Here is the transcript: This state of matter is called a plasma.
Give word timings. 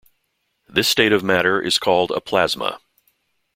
This 0.67 0.87
state 0.87 1.11
of 1.11 1.23
matter 1.23 1.61
is 1.61 1.77
called 1.77 2.09
a 2.09 2.19
plasma. 2.21 2.79